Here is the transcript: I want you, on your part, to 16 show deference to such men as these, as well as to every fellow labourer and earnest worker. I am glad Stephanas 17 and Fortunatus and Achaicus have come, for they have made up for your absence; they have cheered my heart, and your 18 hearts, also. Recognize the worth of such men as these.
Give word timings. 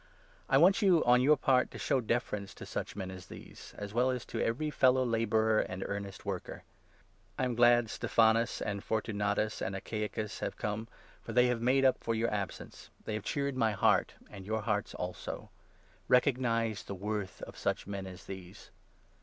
I 0.49 0.57
want 0.57 0.81
you, 0.81 1.05
on 1.05 1.21
your 1.21 1.37
part, 1.37 1.69
to 1.69 1.77
16 1.77 1.87
show 1.97 2.01
deference 2.01 2.55
to 2.55 2.65
such 2.65 2.95
men 2.95 3.11
as 3.11 3.27
these, 3.27 3.75
as 3.77 3.93
well 3.93 4.09
as 4.09 4.25
to 4.25 4.41
every 4.41 4.71
fellow 4.71 5.05
labourer 5.05 5.59
and 5.59 5.83
earnest 5.85 6.25
worker. 6.25 6.63
I 7.37 7.43
am 7.45 7.53
glad 7.53 7.87
Stephanas 7.87 8.49
17 8.49 8.71
and 8.71 8.83
Fortunatus 8.83 9.61
and 9.61 9.75
Achaicus 9.75 10.39
have 10.39 10.57
come, 10.57 10.87
for 11.21 11.33
they 11.33 11.45
have 11.49 11.61
made 11.61 11.85
up 11.85 11.99
for 12.03 12.15
your 12.15 12.33
absence; 12.33 12.89
they 13.05 13.13
have 13.13 13.23
cheered 13.23 13.55
my 13.55 13.73
heart, 13.73 14.15
and 14.31 14.43
your 14.43 14.61
18 14.61 14.65
hearts, 14.65 14.93
also. 14.95 15.51
Recognize 16.07 16.81
the 16.81 16.95
worth 16.95 17.43
of 17.43 17.55
such 17.55 17.85
men 17.85 18.07
as 18.07 18.25
these. 18.25 18.71